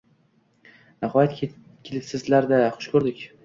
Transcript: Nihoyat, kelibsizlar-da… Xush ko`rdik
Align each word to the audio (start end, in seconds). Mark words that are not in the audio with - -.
Nihoyat, 1.03 1.37
kelibsizlar-da… 1.45 2.65
Xush 2.75 2.93
ko`rdik 2.99 3.27